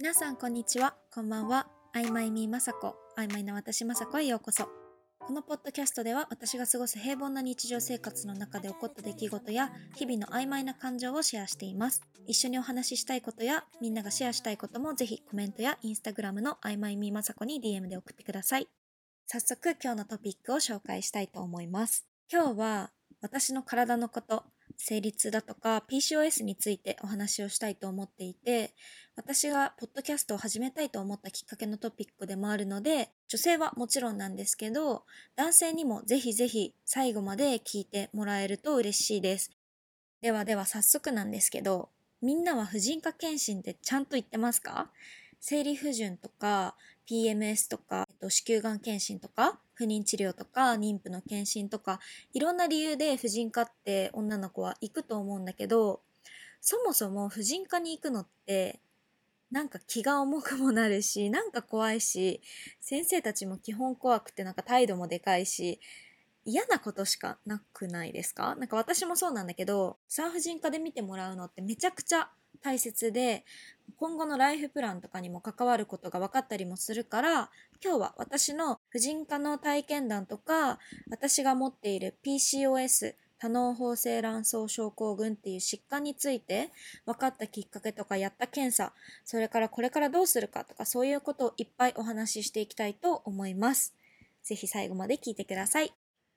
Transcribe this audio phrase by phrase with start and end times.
[0.00, 0.94] 皆さんこんにちは。
[1.12, 1.66] こんばんは。
[1.92, 2.94] 曖昧みまさこ。
[3.18, 4.68] 曖昧な私まさこへようこそ。
[5.18, 12.00] このポッドキャストでは私が過ごす平凡な日常生活の中で起こった出来事や日々の曖昧な感情をシェアしています。
[12.28, 18.68] 一緒にお話ししたいことやみんながシェアしたいこともぜひコメントやインスタグラムの曖昧みまさこに DM で送ってください。
[19.26, 22.06] 早速今日のトピックを紹介したいと思います。
[22.32, 24.44] 今日は私の体のこと
[24.80, 28.72] 生理痛だとか PCOS についてお話をしたいと思っていて
[29.16, 35.02] 私がポッドキャストを始めたいと思ったきっかけのトピックでもあるので女性はもちろんなんですけど
[35.36, 39.50] 男性にもぜひぜひ最後まで聞いてもらえると嬉しいです。
[40.22, 41.90] ではでは早速なんですけど
[42.22, 44.90] みんなは婦人科検診ってちゃんと言ってますか？
[45.40, 46.76] 生理不順とか
[47.08, 49.58] PMS とか、えっと、子宮がん検診とか？
[49.78, 52.00] 不妊治療とか妊婦の検診とか
[52.34, 56.00] いろんな理由で婦人科って女の子は行くと思うんだけど
[56.60, 58.80] そもそも婦人科に行くのって
[59.50, 62.42] なんか気が重くもなるし、なんか怖いし、
[62.82, 65.80] 先生たちも基本怖くてなんか態度もでかいし、
[66.44, 68.56] 嫌なことしかなくないですか？
[68.56, 72.28] なんか私もそうなんだけど、産婦人科で見てもらうのってめちゃくちゃ
[72.62, 73.44] 大切で、
[73.96, 77.50] 今後のライフプランとかにも関わることが分かったりもするから、
[77.82, 80.78] 今日は私の婦人科の体験談とか、
[81.10, 86.70] 私が持っている PCOS、多脳包性卵巣症候群っていう疾患について
[87.06, 88.92] 分かったきっかけとかやった検査
[89.24, 93.94] それからこれからどうするかとかそういうことをいっぱいお話ししていきたいと思います。
[94.42, 95.92] ぜひ最後まで聞いてください。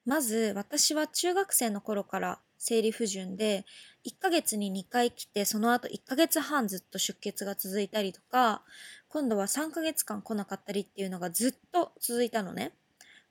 [0.06, 3.66] まず私は中学生の頃から生理不順で
[4.06, 8.62] 1ヶ月に2回来てその後1ヶ月半ずっと出血が続いたりとか
[9.10, 12.72] 今度は3ヶ月間来なかったりっていうのがずっと続いたのね。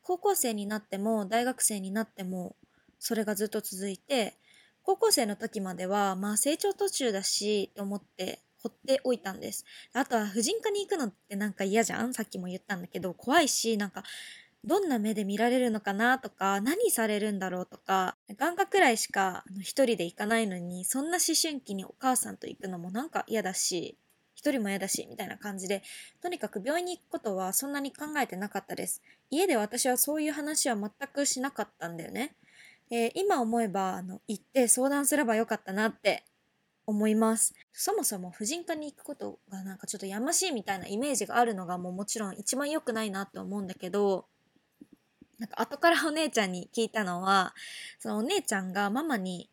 [0.03, 2.57] 高校生になっても大学生になっても
[2.99, 4.35] それがずっと続いて
[4.83, 9.65] 高校生の時まではまあ成長途中だしと思って放っておいたんです。
[9.93, 12.13] あとは婦人科に行くのってなんか嫌じゃん？
[12.15, 14.03] さっきも言ったんだけど怖いしなんか
[14.65, 23.97] どんな目で見られるのかなとか何されるんだろうとか眼科くらいしか一人で行かないのにそんな思春期にお母さんと行くのもなんか嫌だし
[24.35, 25.83] 一人も嫌だしみたいな感じで
[26.23, 29.03] とにかく病院に行くことはそんなに考えてなかったです。
[29.31, 32.35] 家で私はそういう話は全くしなかったんだよね。
[32.91, 36.25] え、今思えばあの行って相談すればよかったなって
[36.87, 37.55] 思います。
[37.73, 44.27] そもそも婦人科に行くことがなんかちょっとやましいみたいなイメージがあるのがもうもちろん一番良くないなって思うんだけど
[45.41, 47.55] なんか後からお姉ちゃんに聞いたのは
[47.99, 49.49] そのお姉ちゃんがママに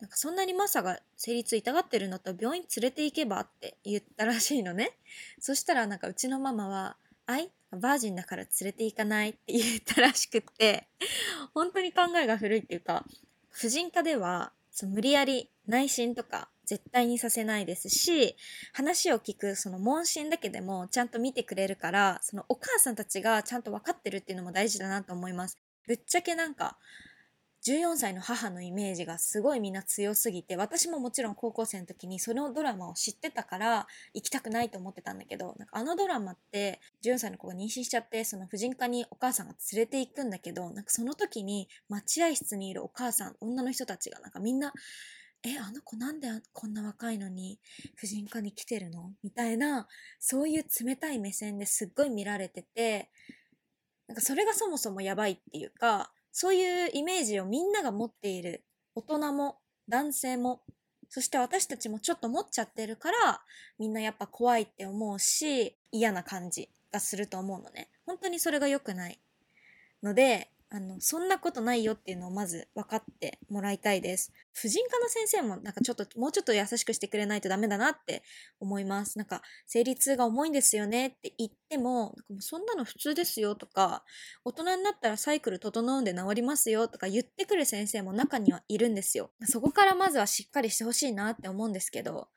[0.00, 4.92] なんかそんなにマサが生理痛痛がってるんだったら病院連れて行けばって言ったらしいのね。
[5.38, 6.96] そしたらなんかうちのママは
[7.26, 9.30] 「あいバージンだから連れて行かない？
[9.30, 10.88] って言ったらしくって
[11.52, 13.04] 本当に考えが古いっていうか
[13.50, 14.52] 婦人科では
[14.82, 18.36] 無理やり内診とか絶対にさせないですし
[18.74, 25.58] 話を聞くその問診だけでもちゃんと見てくれるからそのお母さんたちがちゃんと分かってるっていうのも大事だなと思います。
[25.86, 26.76] ぶっちゃけなんか
[27.66, 44.72] 14歳の母のイメージがすごいみんな強すぎて私ももちろん高校生の時にそのドラマを知ってたから行きたくないと思ってたんだけどなんかあのドラマって14歳の子が妊娠しちゃってその婦人科にお母さんが連れて行くんだけどなんかその時に待合室にいるお母さん女の人たちがなんかみんな
[45.48, 47.58] えあの子なんでこんな若いのに
[47.94, 49.12] 婦人科に来てるの？
[49.22, 49.88] みたいな
[50.18, 53.10] そういう冷たい目線ですっごい見られてて
[54.06, 58.64] なんかそれがそもそもやばいっていうかそういうイメージをみんなが持っている
[58.94, 60.60] 大人も男性も
[61.08, 63.40] そして私たちもちょっと持っちゃってるから
[63.78, 67.88] みんなやっぱ怖いって思うし嫌な感じがすると思うのね。
[68.04, 69.18] 本当にそれが良くない
[70.02, 74.32] のであの、そんなことないよっていうのをまず分かってもらいたいです。
[74.52, 78.22] 婦人科の先生もなんかちょっと、もうちょっと優しくしてくれないとダメだなって
[78.60, 79.16] 思います。
[79.16, 84.04] なんか、生理痛が重いんですよねって言っても、なんかそんなの普通ですよとか、
[84.44, 89.30] 大人になったらサイクル整うんで治りますよとか言ってくる先生も中にはいるんですよ。
[89.44, 92.28] そこからまずはしっかりしてほしいなって思うんですけど、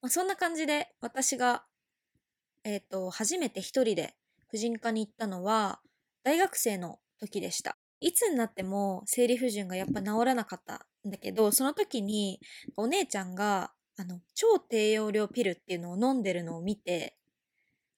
[0.00, 1.64] まあ、そんな感じで私が、
[2.62, 4.14] えっ、ー、と、初めて一人で
[4.48, 5.80] 婦人科に行ったのは、
[6.22, 7.79] 大学生の時でした。
[8.00, 12.40] いつになっても生理不順がやっぱ治らなかったんだけど、その時に
[12.76, 17.16] お姉ちゃんが、あの、超低用量ピルっていうのを飲んでるのを見て、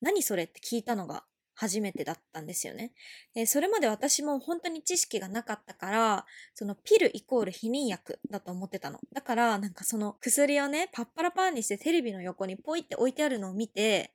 [0.01, 2.93] 何それって聞いたのが初めてだったんですよね。
[3.35, 8.99] でそれまで私も本当に知識がなかったから、そのピルイコール避妊薬だと思ってたの。
[9.13, 14.13] だからなんかその薬をね、パッパラパーにしてテレビの横にポイって置いてあるのを見て、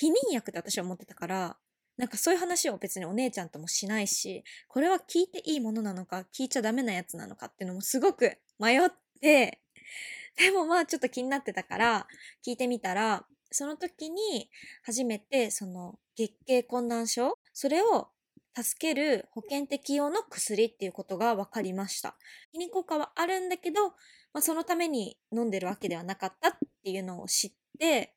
[0.00, 1.56] 避妊薬って私は思ってたから、
[1.96, 8.90] なんかそういう話を別にお姉ちゃんともしないし、これは聞いていいものなのか、聞いちゃダメなやつなのかっていうのもすごく迷っ
[9.20, 9.60] て、
[10.36, 12.06] でもまあちょっと気になってたから、
[12.46, 14.50] 聞いてみたら、その時に
[14.82, 18.08] 初めてその月経困難症それを
[18.54, 22.16] 助ける保険適用の薬っていうことが分かりました。
[22.54, 23.94] 避妊効果はあるんだけど、ま
[24.40, 28.14] あ、そのために飲んでるわけではなかったっていうのを知って、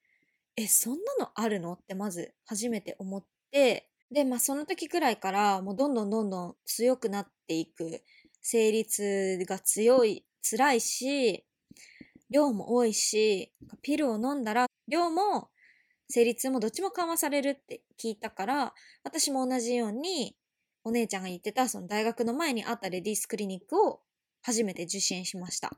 [0.56, 1.74] え、そんなのあるの？
[1.74, 3.90] ってまず初めて思って、で、
[4.26, 8.04] まあその時くらいからもうどんどんどんどん強くなっていく、
[8.42, 11.46] 生理痛が強い、辛いし、
[12.30, 13.52] 量も多いし、
[13.82, 15.50] ピルを飲んだら量も
[16.10, 18.74] 生理痛もどっちも緩和されるって聞いたから、
[19.04, 20.36] 私も同じように、
[20.84, 24.02] お姉ちゃんが言ってた、その大学の前にあったレディースクリニックを
[24.42, 25.72] 初めて受診しました。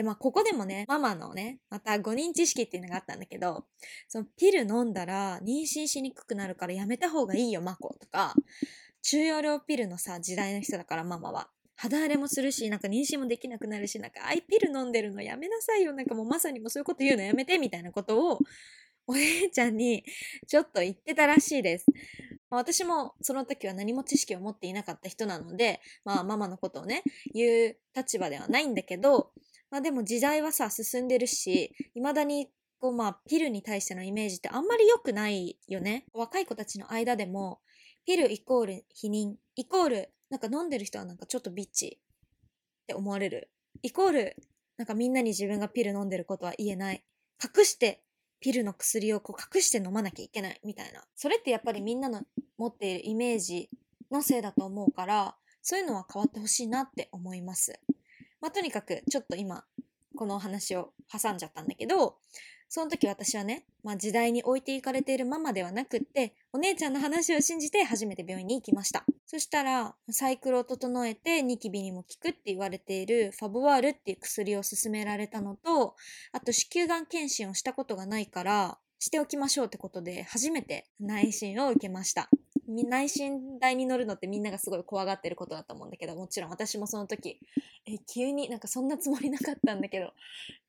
[0.00, 3.66] で、まあ、ここでもね、ママのね、また誤認知識っていうのがあったんだけど、
[4.08, 8.34] そのピル飲んだら妊娠しにくくなるからやめた方がいいよ、マコとか、
[9.02, 11.50] 中容量ピルのさ、時代の人だからママは。
[11.76, 15.92] 肌荒れもするし、なんか妊娠もできなくなるし、なんかアイピル飲んでるのやめなさいよ。
[15.92, 18.38] なんかもうまさにもうそういうこと言うのやめて、みたいなことを
[19.06, 20.04] お姉ちゃんに
[20.46, 21.86] ちょっと言ってたらしいです。
[22.48, 27.02] 私もその時は何も知識を持っていなかった人なので、まあママのことをね、
[27.32, 29.32] 言う立場ではないんだけど、
[29.70, 36.06] まあでも時代はさ、進んでるし、未だにこうまあピルに対してのイメージってあんまり良くないよね。
[36.12, 37.60] 若い子たちの間でも、
[38.06, 42.00] ピルイコール否認、イコールなんか飲んでる人はなんかちょっとビッチ
[42.82, 43.50] って思われる。
[43.82, 44.36] イコール
[44.76, 47.04] なんかみんなに自分がピル飲んでることは言えない。
[47.42, 48.02] 隠して
[48.40, 51.04] ピルの薬をこう隠して飲まなきゃいけないみたいな。
[51.14, 52.22] それってやっぱりみんなの
[52.56, 53.68] 持っているイメージ
[54.10, 57.78] のせいだと思うから、そういうのは変わってほしいなって思います。
[58.40, 59.64] まあ、とにかくちょっと今、
[60.16, 62.16] このお話を挟んじゃったんだけど、
[62.72, 69.04] その時私はね、まあ、時代に置いていかれているママではなくって、お姉ちゃんの話を信じて初めて病院に行きました。
[69.26, 75.96] そしたら、サイクルを整えてニキビにも効くって言われているファボワールっていう薬を勧められたのと、
[76.30, 82.28] あと子宮がん検診をしたことがないから、しておきましょうってことで、初めて内診を受けました。
[82.70, 87.40] 内診台に乗るのってみんながすごい怖がってることだと思うんだけど、もちろん私もその時、
[87.86, 90.12] え、急になんかそんなつもりなかったんだけど、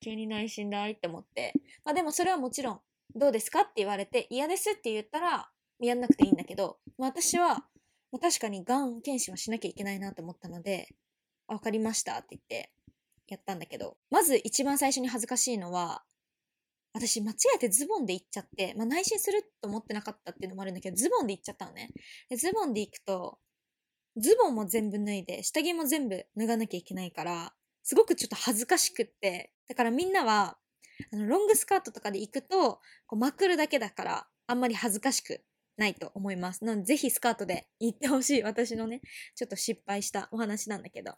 [0.02, 1.54] 急に内診台って思って。
[1.86, 2.82] まあでもそれはもちろん、
[3.16, 5.50] どうですかって言われて、嫌ですって言ったら、
[5.80, 7.66] やんなくていいんだけど、私は、
[8.22, 10.90] 確かにがん検診はしなきゃいけないなと思ったので、
[11.48, 12.72] わかりましたって言って、
[13.28, 16.04] やったんだけど、まず一番最初に恥ずかしいのは、
[16.94, 21.90] 私間違えてズボンで行っちゃって、まあ、内心すると思ってなかったっていうのもあるんだけど、ズボンで行っちゃったのね。
[22.30, 23.40] でズボンで行くと、
[24.18, 27.54] ズボンも全部脱いで、下着も全部脱がなきゃいけないから、
[27.84, 30.58] すごくちょっと恥ずかしくって、だからみんなは、
[31.14, 35.42] あの、ロングスカートとかで行くと、こうまくるだけだから、あんまり恥ずかしく
[35.78, 36.64] ないと思います。
[36.64, 38.44] なので、ぜひスカートで行ってほしい。
[38.44, 39.02] 私のね、
[39.36, 41.16] ちょっと失敗したお話なんだけど。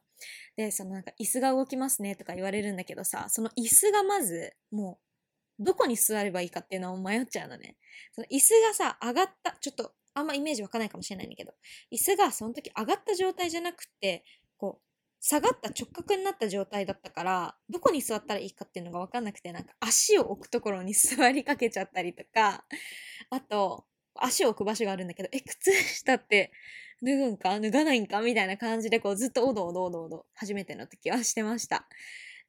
[0.55, 5.02] で、そのなんか椅子が動きますねとか言われるんだけどさ、その椅子がまず、もう、
[5.63, 7.77] どこに座ればいいかっていうのを迷っちゃうのね。
[8.11, 11.53] その椅子がさ、上がった、ちょっとあんまイメージわかないかもしれないんだけど、
[11.91, 14.23] 椅子がその時上がった状態じゃなくて、
[14.57, 14.83] こう、
[15.19, 22.65] 下がった直角になった状態だったから、どこに座ったらいいかっていうのがわかんなくて、なんか足を置くところに座りかけちゃったりとか、
[23.29, 26.51] あと、足を置く場所があるんだけど、え、靴下って
[27.01, 27.59] 脱ぐんか？
[27.59, 28.21] 脱がないんか？
[28.21, 31.87] みたいな感じで、こうずっとおどおどおどおど、初めての時はしてました。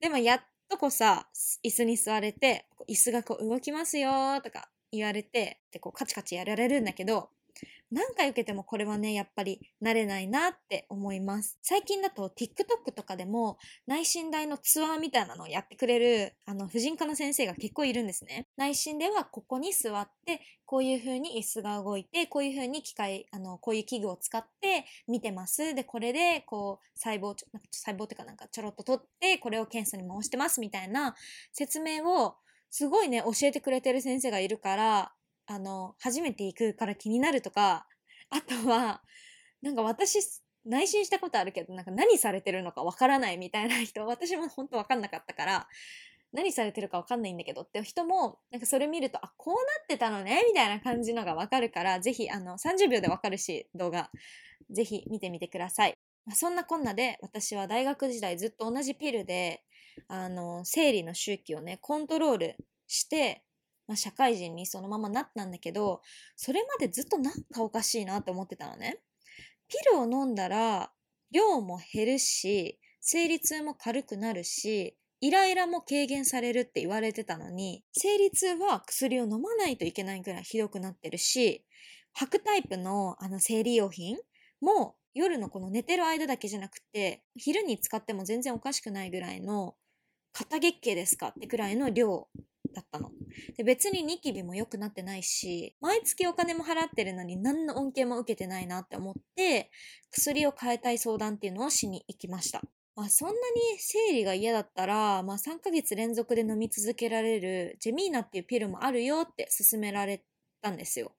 [0.01, 1.27] でもやっとこさ、
[1.65, 7.31] 椅子に座れて、椅子がこう動きますよとか言われて、でこうカチカチやられるんだけど、
[7.95, 11.61] 何回受けてもこれはね、やっぱり慣れないなって思います。
[11.63, 18.49] 最近だと TikTok とかでも内診台のツアーみたいなのをやってくれる、あの、婦人科の先生が結構いるんですね。
[18.57, 25.73] 内診ではここに座って、こういう風に椅子が動いて、こういう風に機械、あの、こういう器具を使って見てます。
[25.77, 31.15] で、これで、こう、細胞、なんか細胞っていうかなんかちょろっと取って、これを検査に回してますみたいな
[31.53, 32.35] 説明を
[32.71, 35.13] すごいね、教えてくれてる先生がいるから、
[35.47, 37.87] あの、初めて行くから気になるとか、
[38.31, 39.03] あとは、
[39.63, 40.21] なんか私、
[40.65, 45.69] 内心したことあるけど、なんか何されてるのかわからないみたいな人、 私も本当わかんなかったから、
[46.33, 54.11] 何されてるかわかんないんだけどって人も、なんかそれ見ると、あ、こうなってたのねみたいな感じのがわかるから、ぜひ、あの、30秒でわかるし、動画、
[54.71, 55.95] ぜひ見てみてください。
[56.33, 59.63] そんなこんなで、私は大学時代ずっと同じピルで、
[60.09, 63.45] あの、生理の周期をね、コントロールして、
[63.87, 66.01] まあ、社会人にそのままなったんだけど、
[66.37, 69.01] それまでずっとなんかおかしいなって思ってたのね。
[69.69, 70.93] ピルを飲んだら、
[71.31, 81.65] 量も減るし、生理痛も軽くなるし、イライラも軽減されるって言われてたのに、生理痛は薬を飲まないといけないぐらいひどくなってるし、
[82.13, 84.17] 吐くタイプのあの生理用品
[84.61, 89.77] も夜のこの寝てる間だけじゃなくて、昼に使っても全然おかしくないぐらいの、
[90.33, 92.29] 肩月経ですかってくらいの量
[92.75, 93.11] だったの。
[93.57, 99.71] で、別にニキビも良くなってないし、毎月お金も払ってるのに何の恩恵も受けてないなって思って、
[100.11, 102.61] 薬を変えたい相談っていうのをしに行きました。
[102.97, 103.39] まあ、そんなに
[103.79, 110.23] 生理が嫌だったら、まあ、3ヶ月連続で飲み続けられるジェミーナっていうピルもあるよって勧められ
[110.63, 111.13] たんですよ。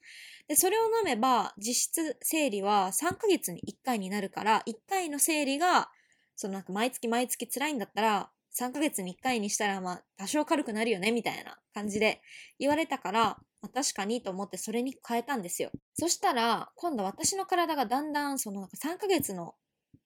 [0.47, 5.89] で、それを飲めば実質生理は3ヶ月に1回になるから、1回の生理が、
[6.35, 12.21] そのなんか毎月毎月辛いんだったら、3ヶ月に1回にしたらまあ多少軽くなるよねみたいな感じで
[12.59, 15.71] 言われたから、まあ、確かにと思ってそれに変えたんですよ。
[15.93, 19.55] そしたら今度私の体がだんだんそのなんか3ヶ月の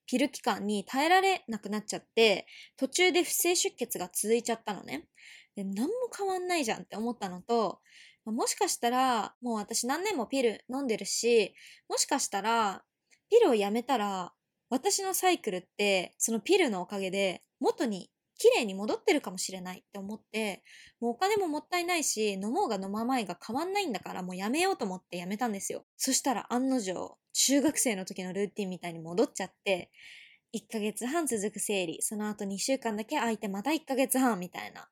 [0.10, 5.08] ピル期間に耐えられなくなっちゃって、途中で不正出血が続いちゃったのね。
[5.56, 7.80] で、何も変わんないじゃんって思ったのと、
[8.26, 11.54] もしかしたら、もう私何年もピル飲んでるし、
[11.88, 12.84] もしかしたら、
[13.30, 14.34] ピルをやめたら、
[14.72, 20.64] 私のサイクルって、そのピルのおかげで元に綺麗に戻ってるかもしれないって思って、
[21.00, 25.86] もうお金ももったいないし、飲もうが飲まないが変わんないんだからもうやめようと思ってやめたんですよ。
[25.98, 29.92] そしたら案の定、中学生の時のルーティンみたいに戻っちゃって、
[30.56, 34.90] 1ヶ月半続く生理、その後2週間だけ空いてまた1ヶ月半みたいな。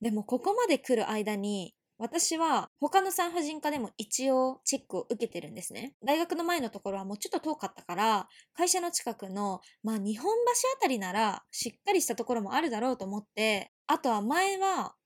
[0.00, 5.94] でもここまで来る間に、私は他の産婦人科でも一応チェックを受けてるんですね。
[6.04, 14.96] 大学の前のところはもうちょっと遠かったから、会社の近くの、まあ日本橋あたりならしっかりしたところもあるだろうと思って、あとは前は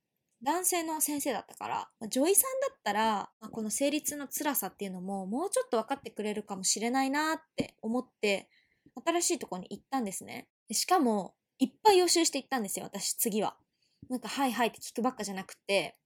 [0.42, 8.48] 男性の先生だったから、女医さんだったら、まあ、この生理痛の辛さっていうのももうちょっと分かってくれるかもしれないなって思って、
[9.04, 10.48] 新しいとこに行ったんですね。
[10.72, 13.58] しかも、いっぱい予習していったんですよ、私次は。
[14.08, 15.98] なんか、はいはいって聞くばっかじゃなくて、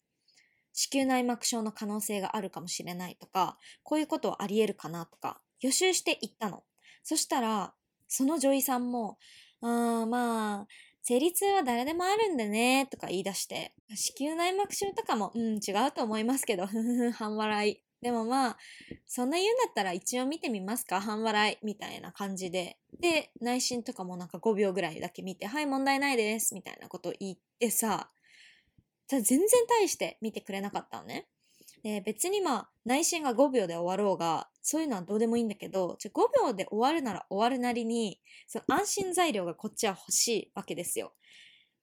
[0.72, 6.64] 子宮内膜症の可能性があるかもしれないとか、こういうことはあり得るかなとか、予習していったの。
[7.02, 7.74] そしたら、
[8.08, 9.18] その女医さんも、
[9.62, 10.66] あーまあ、
[11.02, 17.82] 生理痛は誰でもあるんでね、とか言い出して、子宮内膜症とかも、うん、違うと思いますけど、ふふふ、半笑い。
[18.02, 18.56] でもまあ、
[19.06, 22.78] そんな言うんだったら一応見てみますか半笑いみたいな感じで。
[22.98, 26.54] で、内心とかもなんか5秒ぐらいだけ見て、はい、問題ないです。
[26.54, 28.10] みたいなことを言ってさ、
[29.20, 31.26] 全然大して見てくれなかったのね。
[31.82, 41.14] で、別にまあ、内心が5秒で終わろうが、そういうのはどうでもいいんだけど、じゃ5秒で終わるなら終わるなりに、その安心材料がこっちは欲しいわけですよ。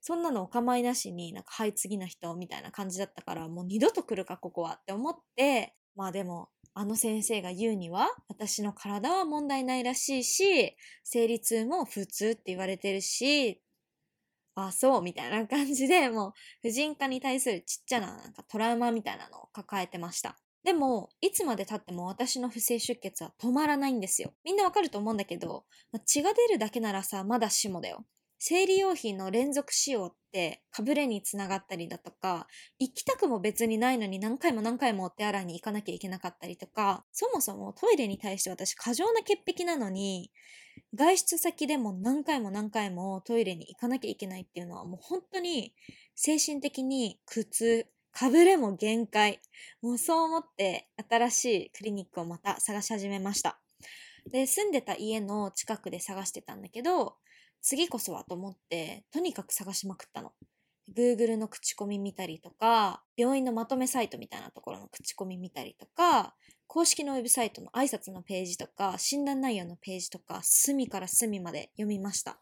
[0.01, 13.61] そんなのお構いなしになんか、はい、次の人みたいな感じだったから、もう二度と来るか、ここはって思って、まあでも、あの先生が言うには、私の体は問題ないらしいし、生理痛も普通って言われてるし、
[14.65, 16.33] あ、そう、みたいな感じで、もう、
[16.63, 20.37] 婦人科に対するちっちゃななんかトラウマみたいなのを抱えてました。
[20.63, 24.33] でも、いつまで経っても私の不正出血は止まらないんですよ。
[24.43, 28.03] みんなわかると思うんだけど、まあ、血が出るだけならさ、まだしもだよ。
[28.39, 32.47] 生理用品の連続使用ってかぶれにつながったりだとか、
[32.79, 40.31] 行きたくも別にないのに何回も何回もお手洗いに行かなきゃいけなかったりとか、そもそもトイレに対して私過剰な潔癖なのに、
[40.97, 45.73] 外出先でも何回も何回もトイレに行かなきゃいけないっていうのはもう本当に
[46.15, 49.39] 精神的に苦痛、かぶれも限界。
[49.83, 53.59] もうそう思って新しいクリニックをまた探し始めました。
[54.31, 57.17] で、住んでた家の近くで探してたんだけど、
[57.61, 60.33] 次こそはと思って、とにかく探しまくったの。
[60.95, 66.33] Google の口コミ見たりとか、病院のまとめサイトみたいなところの口コミ見たりとか、
[66.67, 72.39] 公式のウェブサイトの挨拶のページとか、診断内容のページとか、隅から隅まで読みました。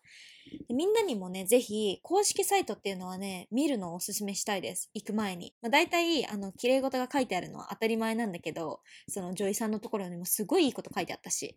[0.67, 4.89] でみんなにもね、ぜひ、公式サイトっていうのはね、見るのをおすすめしたいです。
[4.93, 5.55] 行く前に。
[5.61, 11.55] まあ、大体、あの、綺麗事が書いてあるのは当たり前なんだけど、その女医さんのところにもすごいいいこと書いてあったし。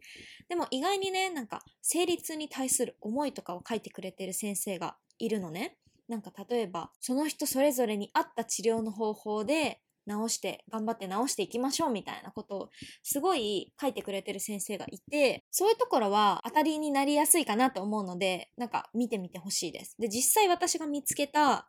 [0.49, 5.77] でも意外にね、なんか、生理痛に対する思いとかを書いてくれてる先生がいるのね。
[6.09, 12.69] なんか例えば、その人それぞれに合った治療の方法で、直して、頑張って直していきましょうみたいなことを
[13.03, 19.95] すごい書いてくれてる先生がいて、そういうところは当たりになりやすいかなと思うので、なんか見てみてほしいです。
[19.99, 21.69] で、実際私が見つけた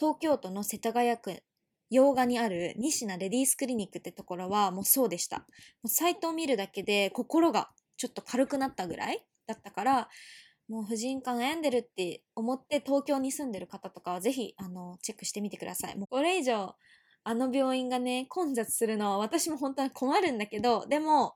[0.00, 1.42] 東京都の世田谷区
[1.90, 5.38] 洋画にある西名レディースクリニックってところはもうそうでした。
[5.38, 5.44] も
[5.84, 10.08] うサイトを見るだけで心がちょっと軽くなったぐらいだったから、
[10.68, 15.96] もう婦人科悩んでるって思って東京に住んでる方とかはぜひあのチェックしてみてください。
[15.98, 16.74] もうこれ以上
[17.24, 21.34] あの病院がね、混雑するのは私も本当は困るんだけど、でも、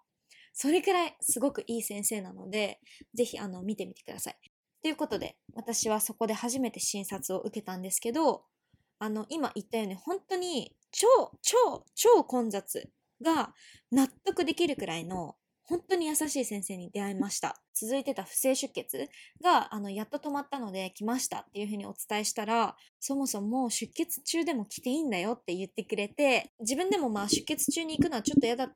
[0.52, 2.80] それくらいすごくいい先生なので、
[3.14, 4.36] ぜひあの見てみてください。
[4.82, 8.44] ということで、私はそこで初めて診察を受けたんですけど、
[8.98, 11.06] あの、今言ったように本当に超、
[11.42, 12.90] 超、超混雑
[13.22, 13.54] が
[13.90, 15.36] 納得できるくらいの
[15.68, 17.60] 本当に優しい先生に出会いました。
[17.74, 19.10] 続いてた不正出血
[19.42, 28.70] が、あの、やっと止まったので来ましたっていうふうにお伝えしたら、そもそも出血中でも来ていいんだよって言ってくれて、自分でもまあ出血中に行くのはちょっと嫌だ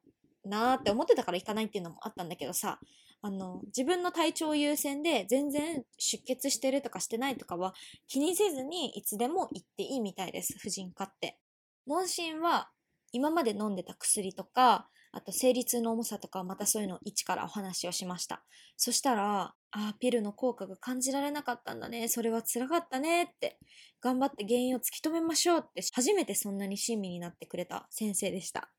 [0.45, 2.79] なーって思ってたから行かないっていうのもあったんだけどさ、
[3.23, 7.73] あの、自分の体調優先で全然出血してるとかしてないとかは
[8.07, 11.39] 気にせずにいつでも行っていいみたいです、婦人科って。
[11.87, 12.71] 問診は
[13.13, 18.43] 今まで飲んでた薬とか、あと生理痛の重さとかまたそういうのを一からお話をしました。
[18.77, 22.09] そしたら、ああ、ピルの効果が感じられなかったんだね。
[22.09, 23.59] それは辛かったねって。
[24.01, 28.71] 頑張って原因を突き止めましょうって初めてそんなに親身になってくれた先生でした。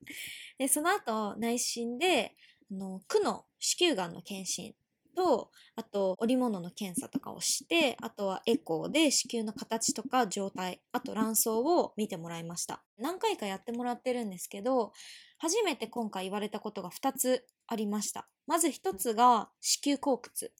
[0.58, 2.34] で、その後内心で、
[2.70, 4.74] あの、区の子宮がんの検診
[5.14, 12.82] と、あと織物の検査とかをして、あとはエコーで子宮の形とか状態、あと卵巣を見てもらいました。
[12.98, 14.92] 何回かやってもらってるんですけど、
[15.38, 18.28] 初めて今回言われたことが2つありました。
[18.46, 20.52] まず1つが子宮口屈。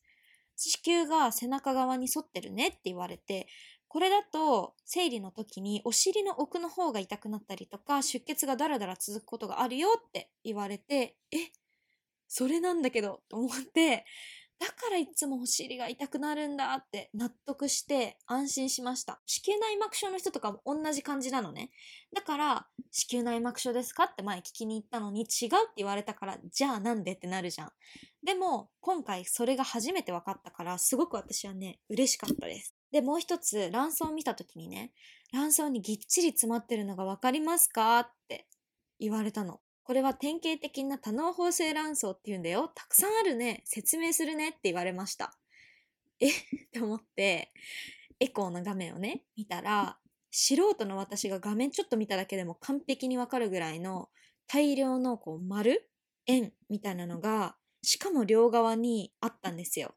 [0.57, 3.49] 子宮が背中側に沿ってるねって言われて、
[3.89, 11.37] これだと生理の時にお尻の奥の方が痛くなったりとか出血がダラダラ続くことがあるよって言われて、え、
[12.27, 14.05] それなんだけどと思って、
[14.61, 19.21] だからいつもお尻が痛くなるんだって納得して安心しました。
[19.27, 21.71] 子宮内膜症の人とかも同じ感じなのね。
[22.15, 27.73] だから、子宮内膜症ですかって前聞きに行ったのに違うって言われたから、じゃあなんでってなるじゃん。
[28.25, 32.75] でも、今回それが初めて分かったから、すごく私はね、嬉しかったです。
[32.93, 34.93] で、もう一つ、卵巣を見た時にね、
[35.33, 38.47] 卵巣にぎっちり詰まってるのが分かりますかって
[39.01, 39.61] 言われたの。
[39.85, 42.69] これは典型的な多脳包性卵巣って言うんだよ。
[42.75, 43.62] たくさんあるね。
[43.67, 45.37] 説明するねって言われました。
[46.21, 46.29] え？
[46.31, 46.33] っ
[46.73, 47.53] て思って、
[48.19, 49.99] エコーの画面をね、見たら、
[50.31, 54.09] 素人の私が画面ちょっと見ただけでも完璧にわかるぐらいの
[54.47, 55.91] 大量のこう丸
[56.26, 59.95] 円みたいなのが、しかも両側にあったんですよ。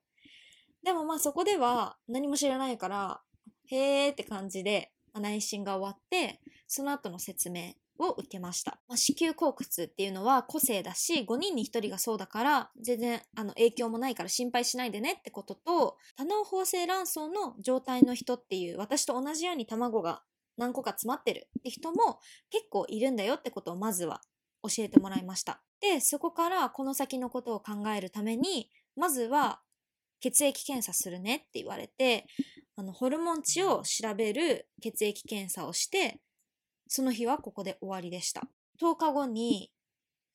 [0.83, 3.21] でもまあそこでは何も知らないから、
[3.67, 8.79] へーって感じで内診が終わって、その後の説明を受けました。
[8.87, 20.23] まあ、子宮口屈っていうのは個性だし、5人に1人がそうだから、全然あの影響もないから心配しないでねってことと、多脳包性卵巣の状態の人っていう、私と同じように卵が
[20.57, 22.19] 何個か詰まってるって人も
[22.49, 24.21] 結構いるんだよってことをまずは
[24.63, 25.61] 教えてもらいました。
[25.79, 29.61] で、そこからこの先のことを考えるために、まずは
[30.19, 32.25] 血液検査するねって言われて、
[32.75, 36.19] あの、ホルモン値を調べる血液検査をして、
[36.87, 38.47] その日はここで終わりでした。
[38.81, 39.71] 10日後に、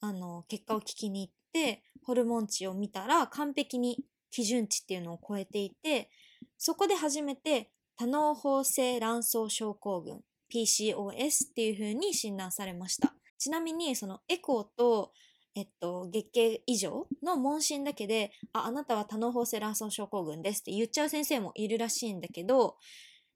[0.00, 6.10] あの、結果を聞きに行って、ホルモン値を見たら完璧に基準値っていうのを超えていて、
[6.58, 10.20] そこで初めて多脳包性卵巣症候群
[10.52, 13.14] PCOS っていう風に診断されました。
[13.38, 15.12] ちなみにそのエコーと
[15.54, 22.76] えっと、月経以上の問診だけで、あ、あなたは多脳包性卵巣症候群ですって言っちゃう先生もいるらしいんだけど、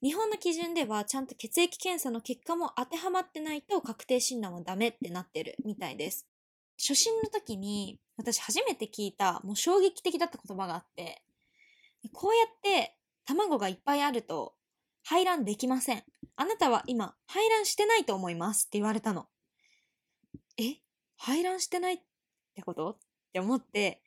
[0.02, 6.26] 日本の基準ではちゃんと血液検査の結果も当てはまってないと確定診断はダメってなってるみたいです。
[6.78, 11.22] 初診の時に私初めて聞いたもう衝撃的だった言葉があって、
[12.12, 14.54] こうやって卵がいっぱいあると
[15.02, 16.04] 排卵できません。
[16.36, 19.26] あなたは今排卵してないと思いますって言われたの。
[20.58, 20.76] え？
[21.16, 21.98] 排卵してないっ
[22.54, 22.90] てこと？
[22.90, 22.96] っ
[23.32, 24.02] て思って、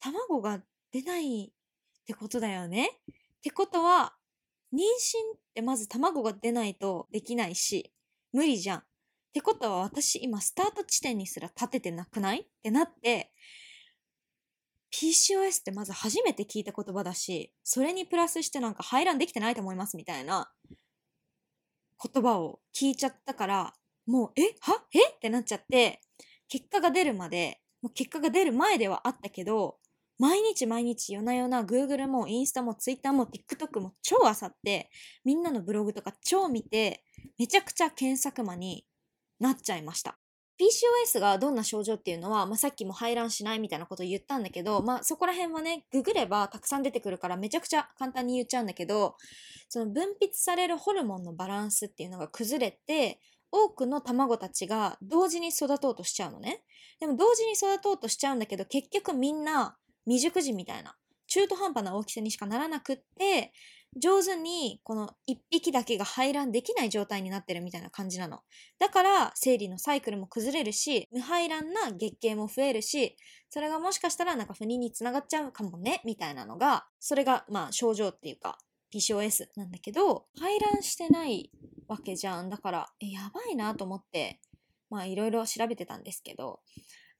[0.00, 2.88] 卵が出ないってことだよね？
[2.88, 4.14] ってことは、
[4.74, 4.80] 妊娠
[5.36, 7.92] ってまず卵が出ないとできないし、
[8.32, 8.78] 無理じゃん。
[8.78, 8.82] っ
[9.32, 12.40] てことは私今スタート地点にすら立ててなくない？
[12.40, 13.32] ってなって、
[14.92, 20.52] PCOS ってまず初めて聞いた言葉だし、それにプラスしてなんか排卵できてないと思いますみたいな
[22.12, 23.74] 言葉を聞いちゃったから、
[24.06, 24.42] もう、え？
[24.60, 24.84] は？
[24.92, 25.08] え？
[25.10, 26.00] ってなっちゃって、
[26.48, 29.78] 結果が出るまで、もう結果が出る前ではあったけど、
[30.18, 34.90] 毎日毎日夜な夜な Google もインスタも Twitter も TikTok も超あさって、
[35.24, 37.04] みんなのブログとか超見て、
[37.38, 38.86] めちゃくちゃ検索魔に
[39.40, 40.18] なっちゃいました。
[40.60, 49.16] PCOS がどんな症状っていうのは、まあ、さっきも排卵しないみたいなこと言ったんだけど、まあ、そこら辺はね、ググればたくさん出てくるからめちゃくちゃ簡単に言っちゃうんだけど、
[49.68, 56.62] その分泌されるホルモンのバランスっていうのが崩れて、多くの卵たちが同時に育とうとしちゃうのね。
[57.00, 63.52] でも同時に育とうとしちゃうんだけど、結局みんな未熟児みたいな、中途半端な大きさにしかならなくって、
[63.96, 68.40] 上手にこの一匹だけが排卵できない状態になってるみたいな感じなの。
[68.78, 73.16] だから生理のサイクルも崩れるし、無排卵な月経も増えるし、
[73.50, 78.58] それがもしかしたらなんか不妊につながっちゃうかもね、みたいなのが、それがまあ症状っていうか
[78.92, 81.50] PCOS なんだけど、排卵してない
[81.86, 82.48] わけじゃん。
[82.48, 84.40] だから、え、やばいなと思って、
[84.90, 86.60] まあいろいろ調べてたんですけど、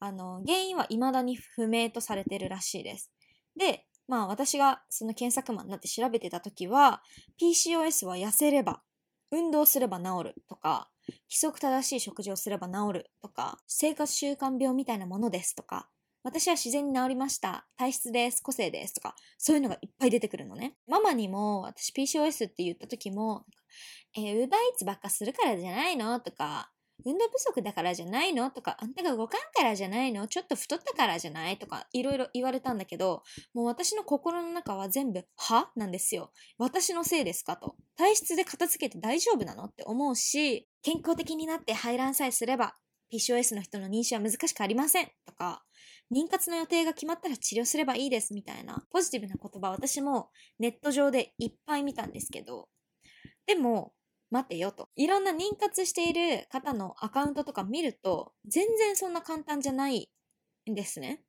[0.04, 3.10] あの、原因は未だに不明とされてるらしいです。
[3.56, 7.02] で、まあ私がその検索マンになって調べてた時は、
[7.40, 8.82] PCOS は痩せれば、
[9.30, 15.88] 運動すれば治るとか、規則正しい食事をすれば治るとか、生活習慣病みたいなものですとか、
[16.22, 17.66] 私は自然に治りました。
[17.76, 18.42] 体質です。
[18.42, 18.94] 個性です。
[18.94, 20.74] とか、そういうのがいっぱい出てくるのね。
[20.86, 23.44] ママにも、私 PCOS って言った時も、
[24.16, 26.70] えー、ウーバーイーツばっかするからじゃないのとか、
[27.04, 28.50] 運動不足だからじゃないの？
[28.50, 31.58] とか、あんたが動かんからじゃないのちょっと太ったからじゃない？
[31.58, 35.70] とか、いろいろ言われたんだけど、もう私の心の中は全部、は？
[35.76, 36.32] なんですよ。
[36.58, 37.56] 私のせいですか？
[37.56, 37.76] と。
[37.96, 39.64] 体質で片付けて大丈夫なの？
[39.64, 42.74] って思うし、健康的になって排卵さえすれば、
[43.12, 45.62] PCOS の人の妊娠は難しくありませんとか、
[46.12, 52.68] 妊活の予定が決まったら治療すればいいですみたいなポジティブな言葉私もネット上でいっぱい見たんですけど、
[53.46, 53.92] でも
[54.34, 54.88] 待てよと。
[54.96, 60.10] いろんな妊活している方のアカウントとか見ると、全然そんな簡単じゃない
[60.68, 61.22] んですね。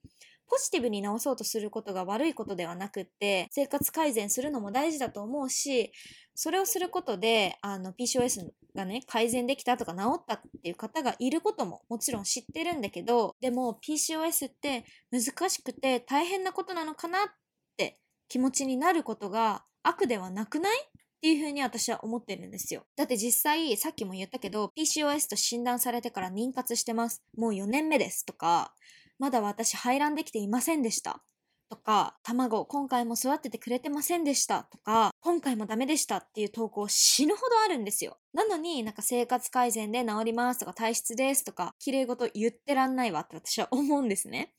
[0.47, 5.91] ポジティブに治そうとすることが悪いことではなくって、生活改善するのも大事だと思うし、
[6.35, 17.29] それをすることで、あの、PCOS がね、改善できたとか治ったっていう方がいることももちろん知ってるんだけど、でも PCOS って難しくて大変なことなのかなっ
[17.77, 20.77] て気持ちになることが悪ではなくない？
[21.25, 22.85] っていうふうに私は思ってるんですよ。
[22.95, 27.23] だって実際、さっきも言ったけど、PCOS と診断されてから妊活してます。
[27.35, 28.75] もう4年目ですとか、
[29.17, 31.23] まだ私排卵できていませんでした。
[31.67, 38.19] とか、卵、今回も育ててくれてませんでしたとか、今回もダメでしたっていう投稿死ぬほどあるんですよ。
[38.31, 44.53] なのになんか生活改善で治りますとか体質ですとか、綺麗事言ってらんないわって私は思うんですね。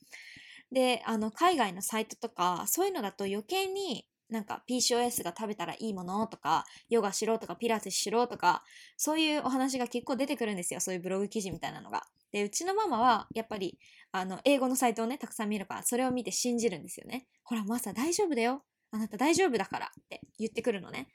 [0.73, 8.63] で、あの、海外のサイトとか、そういうのだと余計になんか PCOS が食べたらいいものとか、ヨガしろとかピラティスしろとか、
[8.97, 10.79] そういうお話が結構出てくるんですよ。
[10.79, 12.03] そういうブログ記事みたいなのが。
[12.31, 13.79] で、うちのママは、やっぱり、
[14.11, 17.27] あの、英語のサイトをね、たくさん見るから、それを見て信じるんですよね。
[17.43, 18.63] ほら、マサ大丈夫だよ。
[18.91, 21.07] あなた大丈夫だからって言ってくるのね。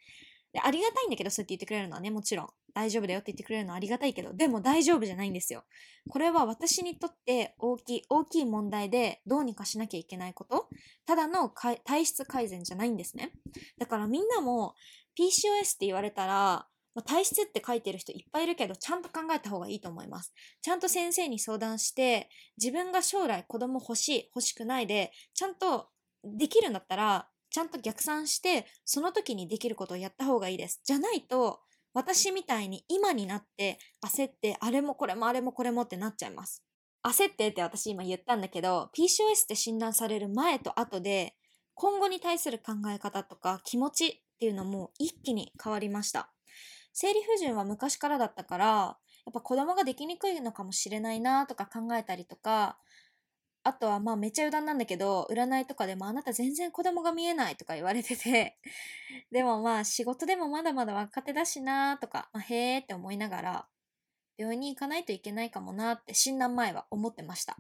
[0.53, 2.49] で、ありがたいんだけど、そうやって言ってくれるのはね、もちろん。
[2.75, 5.65] 大丈夫だよって言ってくれるのはありがたいけど、でも大丈夫じゃないんですよ。
[6.09, 10.69] これは私にとって大きい、大きい問題でどうにかしなきゃいけないこと。
[11.07, 13.33] ただの体質改善じゃないんですね。
[13.79, 14.75] だからみんなも
[15.19, 16.67] PCOS って言われたら、
[17.07, 20.35] 体質って書いてる人いっぱいいるけど、ちゃんと考えた方がいいと思います。
[20.61, 25.89] ちゃんと先生に相談して、自分が将来子供欲しい、欲しくないで、ちゃんと
[26.25, 30.81] できるんだったら、ちゃんと逆算して、その時にできることをやった方がいいです。
[30.85, 31.61] じゃないと、
[31.95, 36.65] 私みたいに今になって焦って、あれもこれもあれもこれもってなっちゃいます。
[37.05, 41.35] 焦ってって私今言ったんだけど、PCOS って診断される前と後で、
[41.75, 46.33] 今後に対する考え方とか気持ちっていうのも一気に変わりました。
[46.95, 52.79] 生理不順は昔からだったから、やっぱ子供ができにくいのかもしれないなとか考えたりとか、
[53.65, 58.59] あとはまあめっちゃ余談なんだけど、占いとかでもあなた全然子供が見えないとか言われてて、
[59.31, 63.69] でもまあ仕事でもまだまだ若手だしなとか、まあ、へーって思いながら、
[64.37, 67.57] 病院に行かないといけないかもなって診断前は思ってました。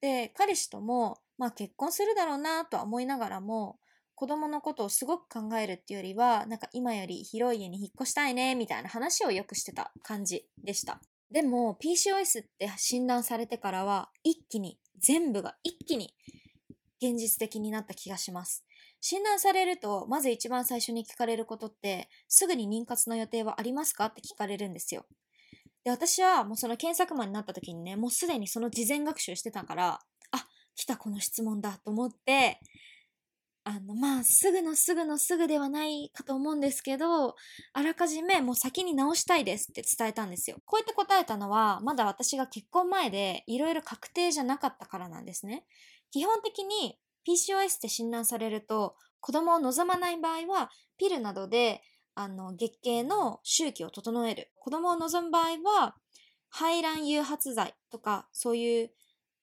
[0.00, 3.78] で、彼氏とも、まあ結婚するだろうなとは思いながらも、
[4.16, 11.00] 子供のことをすごく考えるっていうよりは、なんか今より広い家に引っ越したいね、みたいな話をよくしてた感じでした。
[11.30, 16.14] でも、PCOS って診断されてからは、一気に全部が一気に
[17.02, 18.64] 現実的になった気がします。
[19.00, 25.06] 診断されると、まず一番最初に聞かれることって、すぐに妊活の予定はありますかって聞かれるんですよ。
[25.84, 30.00] で、私はもうその検索マンになった時にね、もうすでにその事前学習してたから、
[30.32, 32.60] あ、来たこの質問だと思って、
[33.70, 37.36] あの、まあ、すぐのすぐのすぐではないかと思うんですけど、
[37.72, 40.56] あらかじめもう先に直したいですって伝えたんですよ。
[40.64, 45.64] こうやって答えたのは、まだ私が結婚前でいろいろ確定じゃなかったからなんですね。
[46.10, 51.82] 基本的に PCOS って診断されると、子供を望まない場合は、ピルなどで、
[52.16, 54.50] あの、月経の周期を整える。
[54.56, 55.94] 子供を望む場合は、
[56.48, 58.90] 排卵誘発剤とか、そういう、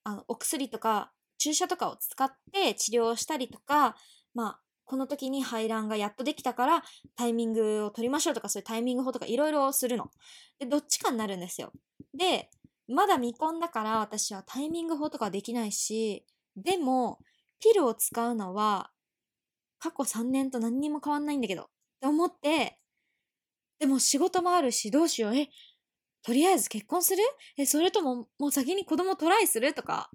[0.04, 3.96] あの、お薬とか、注射とかを使って治療したりとか、
[4.38, 6.84] まあ、この時に排卵がやっとできたから
[7.16, 10.12] タイミングを取りましょうとかそういうタイミング法とかいろいろするの。
[10.60, 11.72] で、どっちかになるんですよ。
[12.16, 12.48] で、
[12.86, 16.24] まだ未婚だから私はタイミング法とかできないし、
[16.54, 17.18] でも、
[17.58, 18.92] ピルを使うのは
[19.80, 21.66] 過去3年と何にも変わんないんだけどっ
[22.00, 22.78] て思って、
[23.80, 25.36] でも仕事もあるしどうしよう。
[25.36, 25.48] え、
[26.22, 27.22] とりあえず結婚する？
[27.56, 29.74] え、それとももう先に子供トライする？
[29.74, 30.10] とか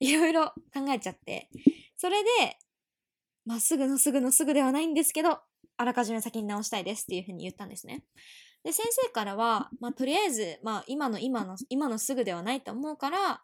[0.00, 1.48] いろいろ考えちゃって、
[1.96, 2.28] それで、
[3.50, 5.40] まあ、すぐのすぐのすぐではないんですけど、
[5.76, 8.04] あらかじめ先に直したいですっていうふうに言ったんですね。
[8.62, 13.42] で、先生からは、まあ、とりあえず、まあ、今の今の、今のすぐではないと思うから、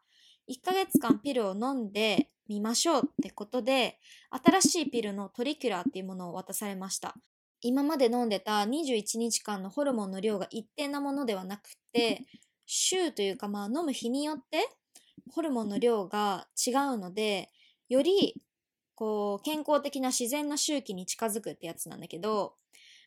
[0.48, 3.98] 1ヶ月間ピルを飲んでみましょうってことで、
[4.30, 7.16] 新しいピルのトリキュラーっていうものを渡されました。
[7.60, 12.22] 今まで飲んでた21日間のホルモンの量が一定なものではなくて、
[12.64, 14.68] 週というかまあ飲む日によって
[15.32, 17.50] ホルモンの量が違うので、
[17.88, 18.40] より
[18.96, 22.54] こう健康的な自然な周期に近づくってやつなんだけど、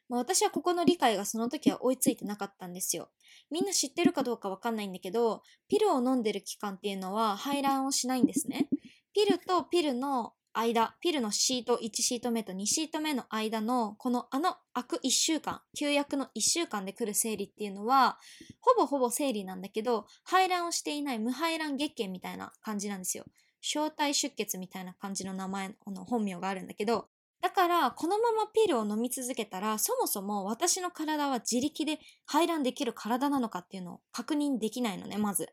[0.07, 3.09] まあ、私はここの理解がその時は追いついてなかったんですよ。
[3.51, 8.69] みんな知ってるかどうかわかんないんだけど、ピルを飲んでる期間っていうのは排卵をしないんですね。
[9.13, 18.17] ピルとピルの間、ピルのシート1シート目と2シート目の間の、このあの空く1週間、休薬の1週間で来る生理っていうのは、
[18.61, 23.25] ほぼほぼ生理なんだけど、排卵をしていない無排卵月経みたいな感じなんですよ。
[23.61, 27.07] 小体出血みたいな感じの名前の本名があるんだけど、
[27.41, 35.47] だから、このままピルを飲み続けたら、そもそも私の体は自力で排卵できる体なのかっていうのを確認できないのね、まず。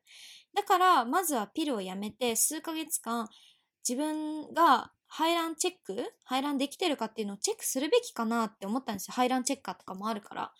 [0.54, 3.28] だから、まずはピルをやめて、数ヶ月間、
[3.88, 9.14] 自分が排卵チェック排卵できてるかっていうのをチェックするべきかなって思ったんですよ。
[9.14, 10.52] 排卵チェッカーとかもあるから。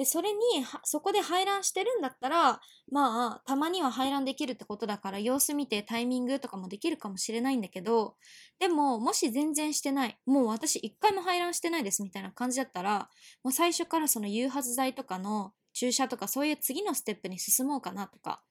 [0.00, 0.38] で、それに、
[0.82, 2.58] そこで排卵してるんだったら、
[2.90, 8.16] まあ、たまには排卵できるってことだから、様子見てタイミングとかもできるかもしれないんだけど、
[8.58, 13.10] でも、もし全然してない、もう私一回も排卵してないですみたいな感じだったら、
[13.44, 18.42] もう最初からその誘発剤とかの注射とかそういう次のステップに進もうかなとか、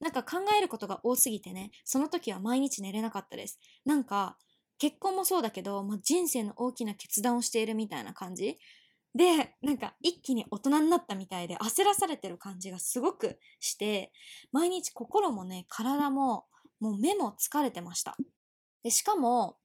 [0.00, 3.60] なんか考えることが多すぎてね、その時は毎日寝れなかったです。
[3.84, 4.38] なんか、
[4.80, 8.58] 結婚もそうだけど、まあ、人生の大きな決断をしているみたいな感じ
[9.14, 14.12] で、なんか一気に大人になったみたいで焦らされてる感じがすごくして、
[14.52, 16.46] 毎日心もね、体も、
[16.80, 18.16] もう目も疲れてました。
[18.82, 19.56] で、しかも、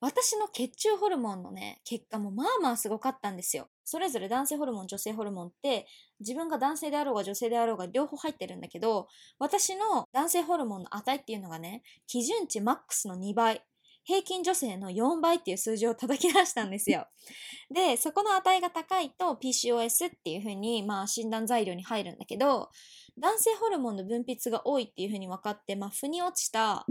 [0.00, 3.68] 私の血中ホルモンのね、結果もまあまあすごかったんですよ。
[3.84, 5.86] それぞれ男性ホルモン、女性ホルモンって
[6.20, 9.08] 自分が男性であろうが女性であろうが両方入ってるんだけど、
[9.38, 13.62] 私の男性ホルモンの値っていうのがね、基準値マックスの2倍。
[14.04, 17.06] 平均女性の4倍っていう数字を叩き出したんですよ。
[17.70, 22.70] で、そこの値が高いと PCOS っていうふうに、まあ診断材料に入るんだけど、
[23.18, 26.86] 男性ホルモンの分泌が多いっていうふうに分かって、まあ腑に落ちた、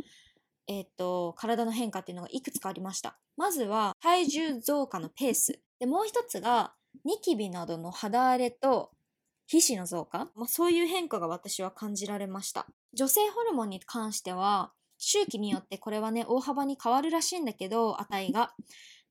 [0.68, 3.18] えっ、と、体の変化っていうのがいくつかありました。
[3.36, 5.60] まずは体重増加のペース。
[5.80, 8.92] で、もう一つがニキビなどの肌荒れと
[9.48, 12.68] 皮脂の増加、まあ、そういう変化が私は感じられました。
[12.94, 18.54] 女性ホルモンに関しては、周期によってこれはね、大幅に変わるらしいんだけど、値が。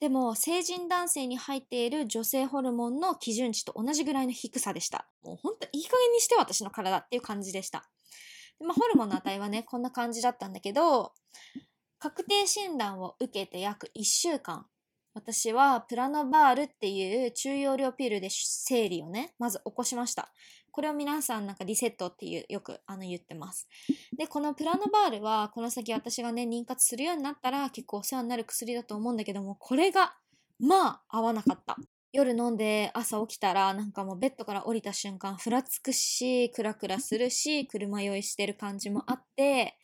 [0.00, 5.08] でも、成人男性に入っている女性ホルモンの基準値と同じぐらいの低さでした。
[5.24, 7.90] もうほんといい加減にして私の体っていう感じでした。
[8.60, 11.12] まあ、ホルモンの値はね、こんな感じだったんだけど、
[11.98, 14.66] 確定診断を受けて約1週間、
[15.14, 20.32] 私はプラノバールっていう中容量ピルで生理をね、まず起こしました。
[20.78, 23.66] これを皆さんなんかリセットっていうよくあの言ってます。
[24.16, 30.14] で、このプラノバールはこの先私がね、妊活するようになったら結構お世話になる薬だと思うんだけども、これが
[30.60, 31.76] まあ合わなかった。
[32.12, 39.76] 夜飲んで朝起きたらなんかもうベッドから降りた瞬間ふらつくし、クラクラするし、車酔いしてる感じもあって、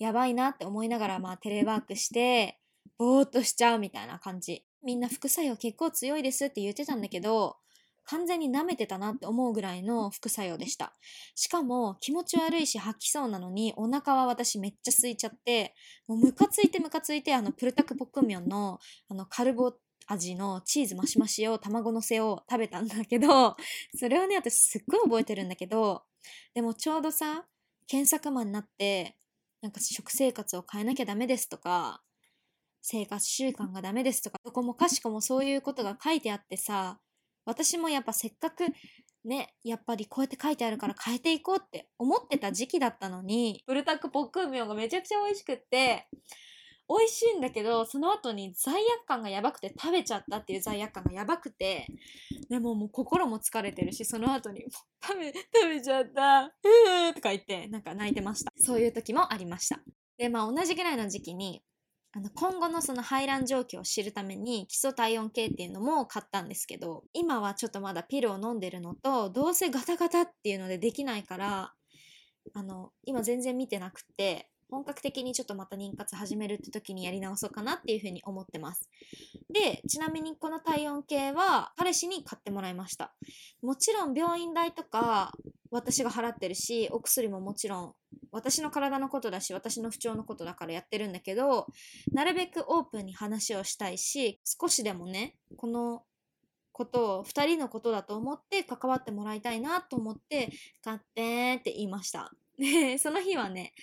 [0.00, 2.58] やばいなって思いながらまあテレワークして、
[2.98, 4.64] ぼーっとしちゃうみたいな感じ。
[4.82, 7.58] みんな副作用結構強いですって言ってたんだけど、
[8.04, 10.92] 完全に舐めてたなって思うぐらいの副作用でした。
[11.34, 15.74] しかも気持ち悪いし吐きそうなのにお腹は私めっちゃ空いちゃって、
[16.06, 19.74] もうムカついてムカついてあのプルタクポックミョンのあのカルボ
[20.06, 23.56] 味のチーズマシマシを卵のせを食べたんだけど、
[23.96, 26.04] それをね、私すっごい覚えてるんだけど、
[26.54, 27.46] でもちょうどさ、
[27.86, 29.18] 検索マンになって、
[29.60, 32.02] なんか食生活を変えなきゃダメですとか、
[32.82, 37.00] 生活習慣がダメですとか、どこもかしこもそういうことが書いてあってさ、
[37.44, 38.64] 私もやっぱせっかく
[39.24, 46.06] ね、やっぱりこうやって書いてあるから変えていこうって思ってた時期だったのに、ブルタックポックンミョンがめちゃくちゃ美味しくって、
[46.86, 51.86] 美味しいんだけど、その後に罪悪感がやばくて食べちゃったっていう罪悪感がやばくて、
[52.50, 54.66] でももう心も疲れてるし、その後に、
[55.02, 58.52] 食べ、食べちゃった、うーとか言って、なんか泣いてました。
[58.58, 59.80] そういう時もありました。
[60.18, 61.62] で、まあ同じぐらいの時期に、
[62.16, 71.72] あの今後のその排卵状況を知るために基礎体温計っていうのも買ったんですけど今はちょっとまだピルを飲んでるのとどうせガタガタっていうのでできないから
[72.54, 78.88] あの今全然見てなくて本格的にちょっとまた妊活始めるって時にやり直そうかなっていうふうに思ってます。
[79.52, 83.14] で、ちなみにこの体温計は彼氏に買ってもらいました。
[83.62, 85.32] もちろん病院代とか
[85.74, 87.94] 私が払ってるし、お薬ももちろん
[88.30, 91.66] 私の体のことだし、私の不調のことだからやってるんだけど、
[92.12, 96.04] なるべくオープンに話をしたいし、少しでもね、この
[96.70, 102.32] ことを2人のことだと思って関わってもらいたいなと思って買ってって言いました。
[102.56, 103.74] で、その日はね、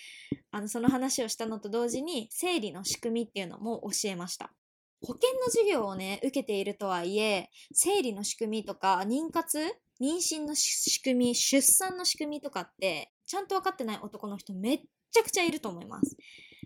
[0.50, 4.54] あの、その話をしたのと同時に、生理の仕組みっていうのも教えました。
[5.02, 14.80] 保険の授業をね、受けているとはいえ、生理の仕組みとか、妊活妊娠の仕組み、出産の仕組みとかって、ちゃんと分かってない男の人めっ
[15.12, 16.16] ちゃくちゃいると思います。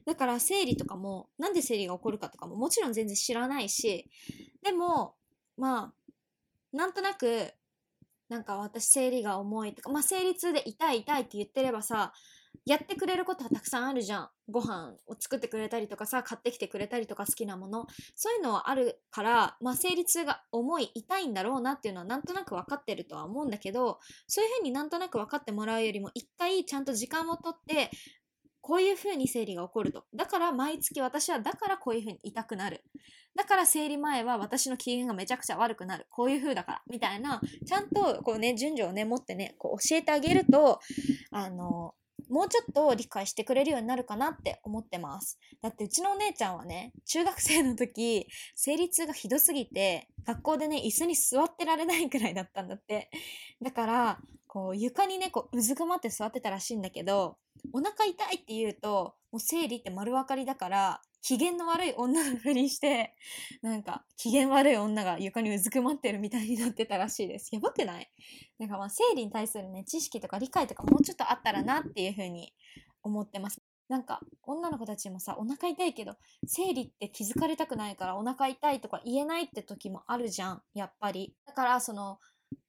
[0.06, 4.08] だから生理とかも、なんで生理が起こるかとかももちろん全然知らないし、
[4.62, 5.16] でも、
[5.58, 6.12] まあ、
[6.72, 7.52] なんとなく、
[8.28, 12.12] なんか私生理が重いとか、まあ生理痛で痛い痛いって言ってればさ、
[12.66, 14.28] やってくれることはたくさんあるじゃん。
[14.50, 17.86] ご飯を作ってくれたりとかさ、買ってきてくれたりとか好きなもの。
[18.16, 27.90] そういうのはあるから、まあ生理痛が重い、痛いんだろうなっていうのはなんとなく分かってるとは思うんだけど、そういうふうになんとなく分かってもらうよりも、一回ちゃんと時間をとって、
[28.60, 30.04] こういうふうに生理が起こると。
[30.12, 32.82] だから毎月私はだからこういうふうに痛くなる。
[33.36, 36.08] だから生理前は私の機嫌がめちゃくちゃ悪くなる。
[36.10, 36.82] こういう風だから。
[36.90, 40.80] みたいな、ちゃんとこうね、順序をね、持ってね、こう教えてあげると、
[41.30, 41.94] あの、
[42.28, 45.38] もうちょっと理解してくれるようになるかなって思ってます。
[45.62, 53.10] だってうちのお姉ちゃんはね、中学生の時、生理痛がひどすぎて、学校でね、椅子に座ってられないくらいだったんだって。
[53.62, 57.36] だから、こう床にね、こううずくまって座ってたらしいんだけど、
[57.72, 63.16] お腹痛いって言うと、もう生理って丸分かりだから、機嫌の悪い女のふりして、
[63.60, 67.52] なんか、機嫌悪い女が床にうずくまってるみたいになってたらしいです。
[67.52, 68.08] やばくない？
[68.60, 72.52] なんかまあ、生理に対するね、知識とか理解とかもうちょっとあったらなっていうふうに
[73.02, 73.60] 思ってます。
[73.88, 76.14] なんか、女の子たちもさ、お腹痛いけど、
[76.46, 81.34] 生理って気づかれたくないからお腹痛いとか言えないって時もあるじゃん、やっぱり。
[81.44, 82.20] だから、その、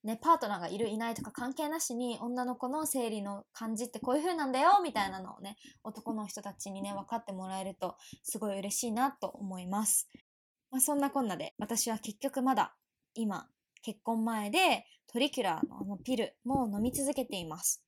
[0.04, 10.08] ね、パートナーがいるいないとか関係なしに女の子の生理の感じってこういう風なんだよみたいなのをね男の人たちにね分かってもらえるとすごい嬉しいなと思います、
[10.72, 12.74] まあ、そんなこんなで私は結局まだ
[13.16, 13.48] 今
[13.82, 17.84] 結婚前でトリキュラーのあのピルも飲み続けています。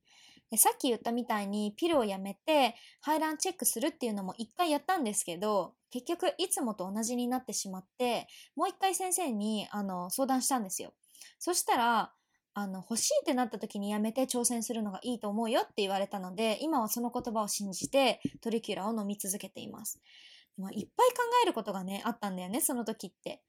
[0.52, 10.93] でさっき言ったみたいにピルをやめて排卵チェックするっていうのも一回やったんですけど結局いつもと同じになってしまってもう一回先生にあの相談したんですよ。
[11.38, 12.13] そしたら、
[12.53, 20.01] あの、欲しいってなった時にやめて挑戦するのがいいと思うよって言われたので、今はその言葉を信じてトリキュラを飲み続けています。
[20.58, 23.41] まあ、いっぱい考えることがね、あったんだよね、その時って。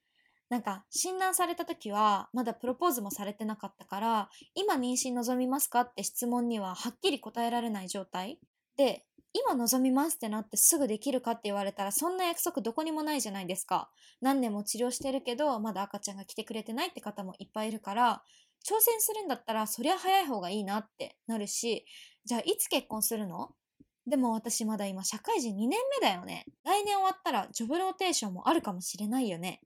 [0.48, 8.40] なんか、診断された時は、まだプロポーズもされてなかったから、今妊娠望みますかって質問にははっきり答えられない状態。
[8.76, 13.88] で、今望みますってなってすぐできるかって言われたらそんな約束どこにもないじゃないですか。
[14.20, 18.24] 何年も治療してるけどまだ赤ちゃんが来てくれてないって方もいっぱいいるから
[18.68, 21.84] 挑戦するんだったらそりゃ早い方がいいなってなるし
[22.24, 23.50] じゃあいつ結婚するの？
[24.04, 26.44] でも私まだ今社会人2年目だよね。
[26.64, 29.60] 来年終わったらジョブローテーションもあるかもしれないよね。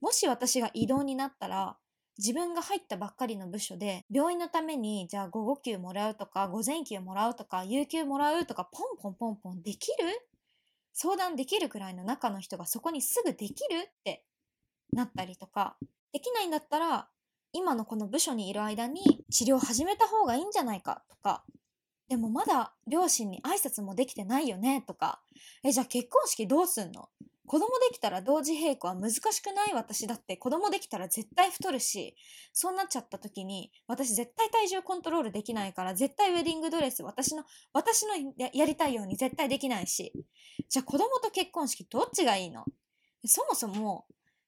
[0.00, 1.76] もし私が異動になったら
[2.18, 10.28] 自分が入ったばっかりの部署で、病院のために、じゃあ午後休もらうとか、午前休もらうとか、有給もらうとか、ポンポンポンポンできる？
[10.92, 14.24] 相談できるくらいの中の人がそこにすぐできるって
[14.92, 15.76] なったりとか、
[16.12, 17.08] できないんだったら、
[17.52, 21.44] 今のこの部署にいる間に治療始めた方がいいんじゃないかとか、
[22.08, 25.20] でもまだ両親に挨拶もできてないよねとか、
[25.62, 27.10] え、じゃあ結婚式どうすんの？
[27.48, 32.14] 子供できたら同時並行は難しくない私だって子供できたら絶対太るし、
[32.52, 38.12] そうなっちゃった時に私絶対体重コントロールできないから絶対ウェディングドレス私の、私の
[38.52, 40.12] やりたいように絶対できないし、
[40.68, 42.64] じゃあ子供と結婚式どっちがいいの？
[43.24, 44.04] そもそも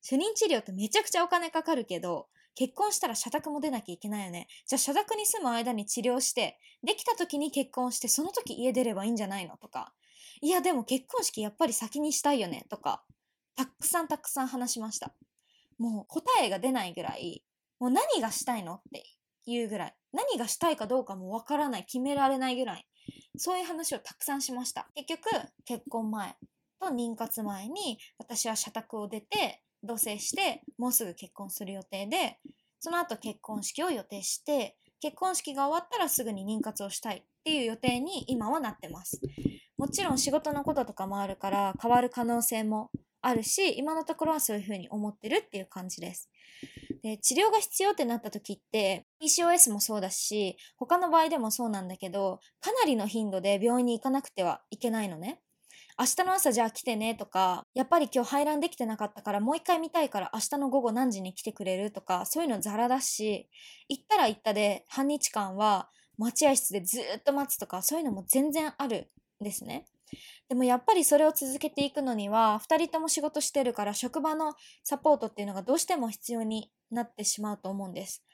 [0.07, 4.47] 不妊治療ってめちゃくちゃお金かかるけど、結婚したら社宅も出なきゃいけないよね。
[4.67, 9.57] じゃあ社宅に住む間に治療して、できた時に結婚して、その時家出ればいいんじゃないの？
[9.57, 9.95] とか。
[10.41, 13.05] いやでも結婚式やっぱり先にしたいよねとか、
[13.57, 15.15] たくさんたくさん話しました。
[15.79, 17.45] もう答えが出ないぐらい、
[17.79, 19.03] もう何がしたいのって
[19.47, 22.87] いうぐらい、何がしたいかどうかもわからない、決められないぐらい、
[23.37, 24.91] そういう話をたくさんしました。
[24.95, 25.31] 結局、
[25.65, 26.37] 結婚前
[26.81, 32.39] と妊活前に私は社宅を出て、同棲して、もうすぐ結婚する予定で、
[32.81, 39.21] その後結婚式を予定して、結婚式が終わったらすぐに妊活をしたいっていう予定に今はなってます。
[39.81, 42.91] もちろん仕事のこととかもあるから変わる可能性も
[43.23, 46.29] あるし、今のところはそういうふうに思ってるっていう感じです。
[47.03, 55.41] で、治療が必要ってなった時って、PCOS もそうだし、他の場合でもそうなんだけど、かなりの頻度で病院に行かなくてはいけないのね。
[55.99, 63.49] 明日の朝じゃあ来てねとか、やっぱり今日排卵できてなかったからもう一回見たいから明日の午後何時に来てくれるとか、そういうのザラだし、
[63.89, 69.11] 行ったら行ったで半日間は待合室でずっと待つとか、そういうのも全然ある
[69.41, 69.87] ですね。
[70.49, 78.25] でもやっぱりそれを続けていくのには、2人とも仕事してるから職場のサポートっていうのがどうしても必要になってしまうと思うんです。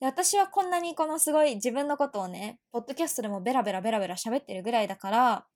[0.00, 5.46] で私はこんなにこのすごい自分のことをね、ポッドキャストでもベラベラベラベラ喋ってるぐらいだから、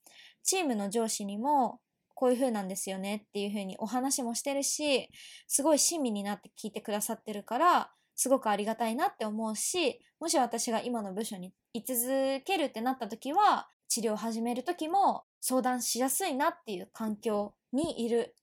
[0.42, 1.80] チームの上司にも
[2.14, 5.08] こういう風なんですよねっていう風にお話もしてるし、
[5.46, 12.06] すごい親身になって聞いてくださってるから、すごくありがたいなって思うし、もし私が今の部署に居続
[12.44, 18.34] けるってなった時は、治療を始める時も相談しやすいなっていう環境にいる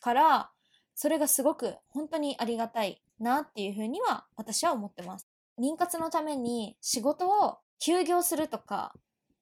[0.00, 0.50] から、
[0.94, 5.26] それがすごく本当にありがたいなっていう風には私は思ってます。
[5.60, 8.94] 妊活のために仕事を休業するとか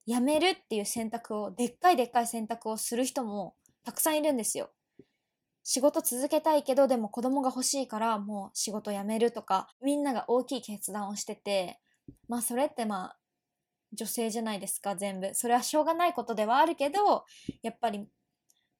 [0.06, 4.70] 辞めるっていう選択をでっかいでっかい選択をする人もたくさんいるんですよ。
[5.64, 11.78] 仕事続けたいけどでも子供が欲しいからもう仕事辞めるとかみんなが大きい決断をしてて
[12.26, 13.16] まあそれってまあ
[13.92, 17.24] 女性じゃないですか全部それはしょうがないことではあるけど
[17.62, 18.06] やっぱり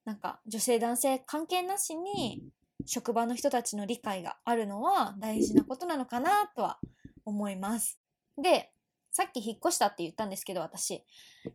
[0.05, 2.43] なんか女性男性関係なしに
[2.87, 6.79] 職場の人たちの理解があるのは大事なことなのかなとは
[7.25, 7.99] 思います。
[8.41, 8.71] で、
[9.13, 11.05] さっき引っ越したって言ったんですけど、私。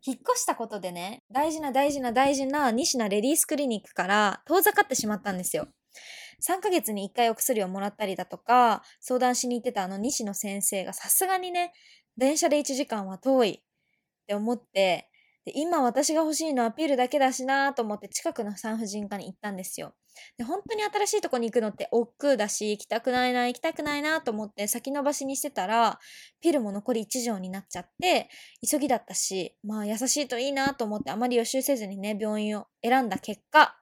[0.06, 5.68] 引っ越したことでね、大事な大事な大事な西名レディースクリニックから遠ざかってしまったんですよ。
[6.48, 11.74] 3ヶ月に1回お薬をもらったりだとか、相談しに行ってたあの西野先生がさすがにね、
[12.18, 13.62] 電車で1時間は遠いっ
[14.28, 15.10] て思って、
[15.46, 19.94] で今私が欲しいのはピルだけだしなと思って近くの産婦人科に行ったんですよ。
[20.38, 26.00] で、本当に新しいとこに行くのって億劫だし、行きたくないな、行きたくないなと思って先延ばしにしてたら、
[26.42, 28.30] ピルも残り1錠になっちゃって、
[28.70, 33.78] 急ぎだったし、まあ優しいといいなと思ってあまり予習せずにね、病院を選んだ結果、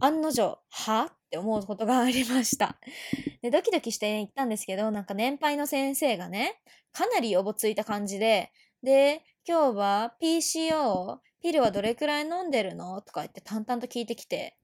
[0.00, 2.78] 案の定、はって思うことがありました。
[3.42, 6.60] で、ドキドキして行ったんですけど、なんか年配の先生がね、
[6.92, 8.50] かなりおぼついた感じで、
[8.82, 13.02] で、今日は PCO、ピルはどれくらい飲んでるの？
[13.02, 14.56] とか言って淡々と聞いてきて、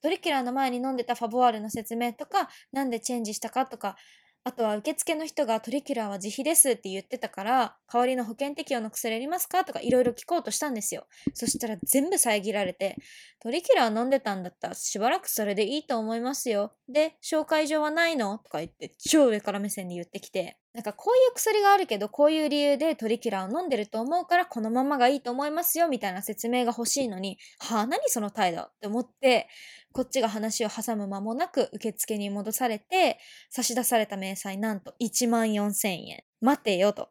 [0.00, 3.96] トリキュラーの前に飲んでたファボワールの説明とか、なんでチェンジしたかとか、
[4.44, 11.06] あとは受付の人がトリキュラーは自費ですって言ってたから、代わりの保険適用の薬ありますかとかいろいろ聞こうとしたんですよ。
[11.32, 12.96] そしたら全部遮られて、
[13.40, 16.74] トリキュラー飲んでたんだったらしばらくそれでいいと思いますよ。
[16.88, 29.48] で、紹介状はないのとか言って超上から目線で言ってきて、なんかこういう薬があるけどこういう理由でトリキュラーを飲んでると思うからこのままがいいと思いますよみたいな説明が欲しいのに、はあ、何その態度って思って、
[29.92, 33.18] こっちが話を挟む間もなく受付に戻されて、
[33.50, 36.24] 差し出された明細なんと1万4000円。
[36.40, 37.10] 待てよと。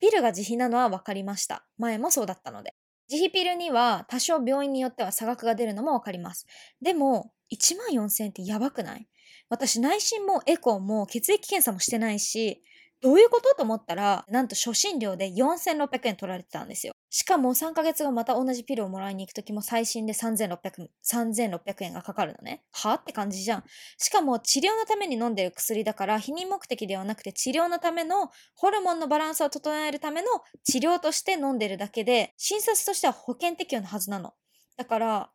[0.00, 1.64] ピルが自費なのは分かりました。
[1.78, 2.74] 前もそうだったので。
[3.08, 6.46] 自費ピルには多少病院によっては差額が出るのも分かります。
[6.82, 9.06] でも、1万4000円ってやばくない？
[9.48, 12.62] 私内心もエコーも血液検査もしてないし、
[13.02, 16.92] どういうことと思ったら、なんと初診料で4600円取られてたんですよ。
[17.08, 22.62] しかも3ヶ月後また同じピルをもらいに行くときも最新で3600、3600円がかかるのね。
[22.72, 23.64] はって感じじゃん。
[23.96, 30.28] しかも治療のために飲んでる薬だから避妊目的ではなくて治療のためのホルモンのバランスを整えるための
[30.64, 34.34] 治療として飲んでるだけで、診察としては保険適用のはずなの。
[34.76, 35.30] だから、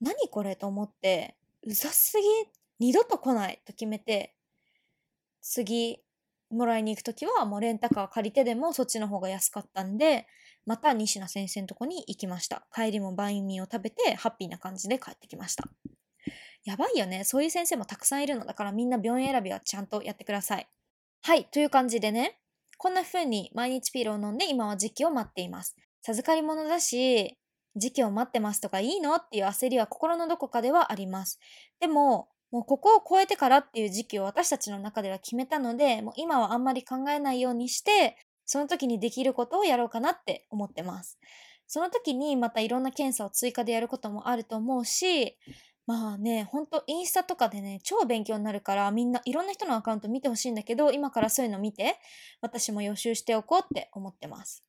[0.00, 2.26] 何これと思って、うざすぎ、
[2.78, 4.34] 二度と来ないと決めて、
[5.40, 6.03] 次、
[6.54, 10.26] もらいに行くときはもうレンタカー借りてでもそっちの方が安かったんで、
[10.66, 12.66] また西名先生のとこに行きました。
[12.74, 15.64] 帰りもバインミーを食べてハッピーな感じで帰ってきました。
[16.64, 17.24] やばいよね。
[17.24, 20.68] そういう先生もたくさんいるのだからみんな病院選びはちゃんとやってください。
[21.22, 21.44] はい。
[21.46, 22.38] という感じでね、
[22.78, 25.76] こんな風に毎日ピールを飲んで今は時期を待っています。
[26.02, 27.38] 授かり物だし、
[27.76, 31.38] 時期を待ってますとかいいのっていう焦りは心のどこかではあります。
[31.80, 41.18] でも、もうここを超えてからっていう時期を私たちの中では決めたので、もう今はあんまり考えないようにして、その時にできることをやろうかなって思ってます。
[41.66, 45.36] その時にまたいろんな検査を追加でやることもあると思うし、
[45.88, 51.96] まあね、ほんとインスタとかでね、超勉強になるからみんないろんな人のアカウント見てほしいんだけど、今からそういうの見て、
[52.40, 54.62] 私も予習しておこうって思ってます。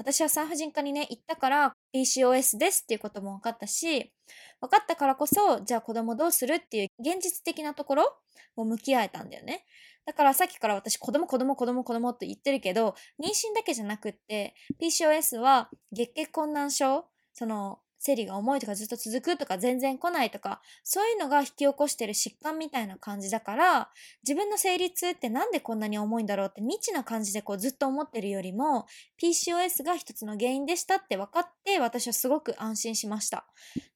[0.00, 4.10] 私は産婦人科にね、行ったから PCOS ですっていうことも分かったし、
[4.58, 8.16] 分かったからこそ、じゃあ子供どうするっていう現実的なところ
[8.56, 9.66] を向き合えたんだよね。
[10.06, 23.90] だからさっきから私子供子供子供子供って言ってるけど、妊娠だけじゃなくって、PCOS は月経困難症、その生理が重いとかずっと続くとか全然来ないとか、そういうのが引き起こしてる疾患みたいな感じだから、
[24.22, 28.86] 自分の生理痛ってなんでこんなに重いんだろうって未知な感じでこうずっと思ってるよりも、
[29.22, 33.44] PCOS が一つの原因でしたって分かって私はすごく安心しました。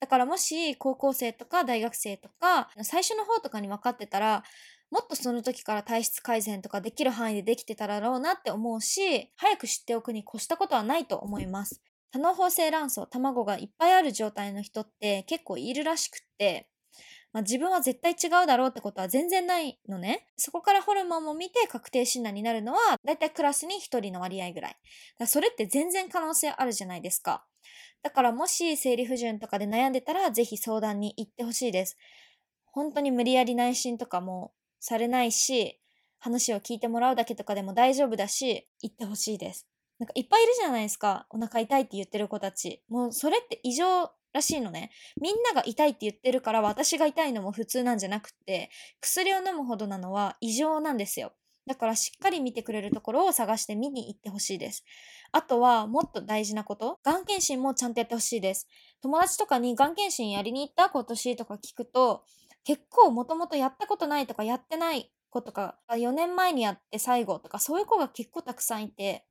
[0.00, 4.44] だからもし高校生とか大学生とか、最初の方とかに分かってたら、
[4.90, 11.82] もっとその時から体質改善とかできる範囲でできてただろうなって思うし、早く知っておくに越したことはないと思います。
[12.14, 16.68] 多脳胞性卵巣、卵がいっぱいある状態の人って結構いるらしくって、
[17.32, 20.28] まあ、自分は絶対違うだろうってことは全然ないのね。
[20.36, 24.76] そこからホルモンも見て確定診断になるのは、だいたいクラスに1人の割合ぐらい。
[25.18, 27.44] だそれって全然可能性あるじゃないですか。
[28.04, 31.96] だからもし生理不順とかで悩んでたら、ぜひ相談に行ってほしいです。
[32.66, 35.80] 本当に無理やり内診とかもされないし、
[36.20, 39.66] 話を聞いてもらうだけとかでも大丈夫だし、行ってほしいです。
[39.98, 41.26] なんかいっぱいいるじゃないですか。
[41.30, 42.82] お腹痛いって言ってる子たち。
[42.88, 44.90] もうそれって異常らしいのね。
[45.20, 48.70] みんなが痛いって言ってるから私が痛いのも普通なんじゃなくて、
[49.00, 51.32] 薬を飲むほどなのは異常なんですよ。
[51.66, 54.84] だからしっかり見てくれるところを探して見に行ってほしいです。
[55.32, 56.98] あとはもっと大事なこと。
[57.02, 58.68] がん検診もちゃんとやってほしいです。
[59.00, 62.24] 友達とかにがん検診やりに行った今年とか聞くと、
[62.64, 69.26] 結構もともとやったことないとかやってない子とか、4年前にやって最後とかそういう子が結構たくさんいて、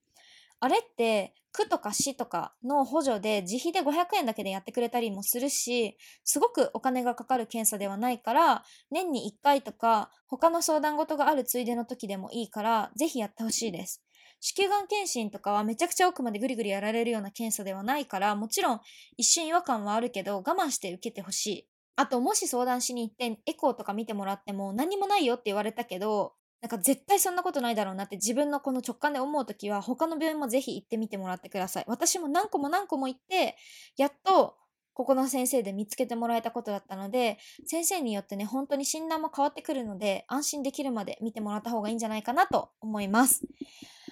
[0.64, 14.01] あれって区とか市とかの補助で自費で500円だけでやってくれたりもするし、すごくお金がかかる検査ではないから、年に1回とか他の相談事があるついでの時でもいいから、ぜひやってほしいです。
[14.39, 18.80] 子宮がん検診とかはめちゃくちゃ奥までぐりぐりやられるような検査ではないから、もちろん
[19.18, 21.68] 一瞬違和感はあるけど、我慢して受けてほしい。
[21.97, 31.84] あと、もし相談しに行ってエコーとか見てもらっても何もないよって言われたけど、なんか絶対そんなことないだろうなって自分のこの直感で思うときは他の病院もぜひ行ってみてもらってください。
[31.88, 33.57] 私も何個も何個も行って、
[33.97, 34.55] やっと
[34.93, 43.41] ここの先生で見つけてもらえたことだったので、先生によってね、本当に診断も変わってくるので、安心できるまで見てもらった方がいいんじゃないかなと思います。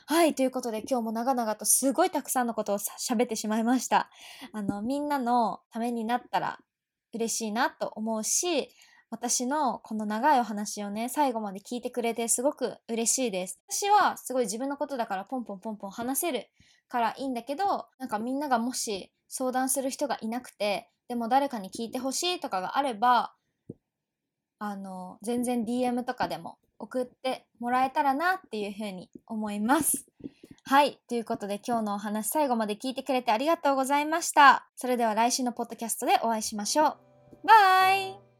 [0.07, 4.09] はい、ということで今日も長々とすごいたくさんのことを喋ってしまいました。
[4.51, 6.59] あの、みんなのためになったら
[7.13, 8.67] 嬉しいなと思うし、
[9.11, 13.59] 私のこの長いお話をね、最後まで聞いてくれてすごく嬉しいです。
[13.69, 16.47] 私はすごい自分のことだからポンポンポンポン話せる
[16.87, 23.33] からいいんだけど、なんかみんながもし相談する人がいなくて、でも誰かに聞いてほしいとかがあれば、
[24.59, 30.05] あの、全然 DM とかでも送ってもらえたらなっていうふうに思います。
[30.63, 31.01] はい。
[31.09, 34.69] ということで今日のお話最後まで聞いてくれてありがとうございました。
[34.77, 36.97] それでは来週のポッドキャストでお会いしましょう。
[37.45, 38.30] バイ